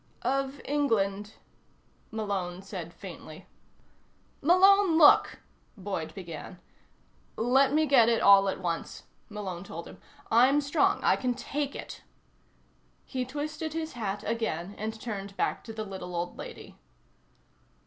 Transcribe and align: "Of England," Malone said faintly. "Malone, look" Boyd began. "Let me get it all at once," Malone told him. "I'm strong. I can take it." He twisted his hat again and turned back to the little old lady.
"Of 0.23 0.59
England," 0.65 1.35
Malone 2.09 2.63
said 2.63 2.91
faintly. 2.91 3.45
"Malone, 4.41 4.97
look" 4.97 5.41
Boyd 5.87 6.15
began. 6.15 6.59
"Let 7.35 7.71
me 7.71 7.85
get 7.85 8.09
it 8.09 8.19
all 8.19 8.49
at 8.49 8.59
once," 8.59 9.03
Malone 9.29 9.63
told 9.63 9.87
him. 9.87 9.99
"I'm 10.31 10.59
strong. 10.59 11.03
I 11.03 11.15
can 11.17 11.35
take 11.35 11.75
it." 11.75 12.01
He 13.05 13.25
twisted 13.25 13.73
his 13.73 13.93
hat 13.93 14.23
again 14.25 14.73
and 14.79 14.99
turned 14.99 15.37
back 15.37 15.63
to 15.65 15.71
the 15.71 15.85
little 15.85 16.15
old 16.15 16.35
lady. 16.35 16.79